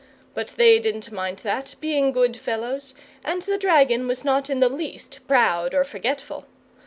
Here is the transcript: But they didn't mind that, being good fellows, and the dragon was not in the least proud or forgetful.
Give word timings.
But 0.33 0.55
they 0.57 0.79
didn't 0.79 1.11
mind 1.11 1.37
that, 1.43 1.75
being 1.79 2.11
good 2.11 2.35
fellows, 2.35 2.95
and 3.23 3.43
the 3.43 3.59
dragon 3.59 4.07
was 4.07 4.23
not 4.25 4.49
in 4.49 4.59
the 4.59 4.67
least 4.67 5.19
proud 5.27 5.75
or 5.75 5.83
forgetful. 5.83 6.47